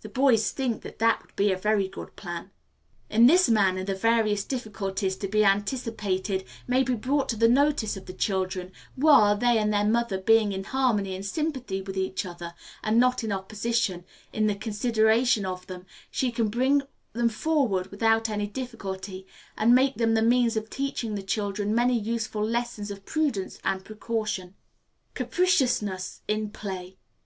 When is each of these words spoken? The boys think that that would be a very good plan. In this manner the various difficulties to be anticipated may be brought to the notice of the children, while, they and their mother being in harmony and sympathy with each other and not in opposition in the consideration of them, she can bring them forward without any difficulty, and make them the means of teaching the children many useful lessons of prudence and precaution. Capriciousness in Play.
The 0.00 0.08
boys 0.08 0.52
think 0.52 0.80
that 0.84 1.00
that 1.00 1.20
would 1.20 1.36
be 1.36 1.52
a 1.52 1.56
very 1.58 1.86
good 1.86 2.16
plan. 2.16 2.50
In 3.10 3.26
this 3.26 3.50
manner 3.50 3.84
the 3.84 3.94
various 3.94 4.42
difficulties 4.42 5.16
to 5.16 5.28
be 5.28 5.44
anticipated 5.44 6.46
may 6.66 6.82
be 6.82 6.94
brought 6.94 7.28
to 7.28 7.36
the 7.36 7.46
notice 7.46 7.94
of 7.94 8.06
the 8.06 8.14
children, 8.14 8.72
while, 8.94 9.36
they 9.36 9.58
and 9.58 9.70
their 9.70 9.84
mother 9.84 10.16
being 10.16 10.52
in 10.52 10.64
harmony 10.64 11.14
and 11.14 11.26
sympathy 11.26 11.82
with 11.82 11.98
each 11.98 12.24
other 12.24 12.54
and 12.82 12.98
not 12.98 13.22
in 13.22 13.30
opposition 13.30 14.06
in 14.32 14.46
the 14.46 14.54
consideration 14.54 15.44
of 15.44 15.66
them, 15.66 15.84
she 16.10 16.32
can 16.32 16.48
bring 16.48 16.80
them 17.12 17.28
forward 17.28 17.88
without 17.88 18.30
any 18.30 18.46
difficulty, 18.46 19.26
and 19.58 19.74
make 19.74 19.96
them 19.96 20.14
the 20.14 20.22
means 20.22 20.56
of 20.56 20.70
teaching 20.70 21.16
the 21.16 21.22
children 21.22 21.74
many 21.74 21.98
useful 22.00 22.42
lessons 22.42 22.90
of 22.90 23.04
prudence 23.04 23.58
and 23.62 23.84
precaution. 23.84 24.54
Capriciousness 25.14 26.22
in 26.26 26.48
Play. 26.48 26.96